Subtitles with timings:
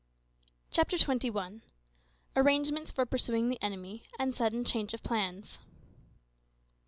[0.71, 1.61] CHAPTER TWENTY ONE.
[2.35, 5.59] ARRANGEMENTS FOR PURSUING THE ENEMY, AND SUDDEN CHANGE OF PLANS.